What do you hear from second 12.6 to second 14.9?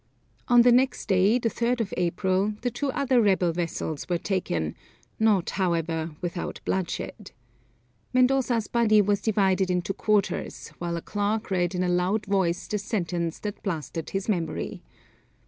the sentence that blasted his memory.